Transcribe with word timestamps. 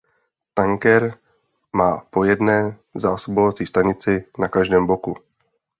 Tanker 0.57 1.17
má 1.73 1.97
po 2.09 2.23
jedné 2.23 2.77
zásobovací 2.95 3.65
stanici 3.65 4.25
na 4.39 4.47
každém 4.47 4.87
boku. 4.87 5.17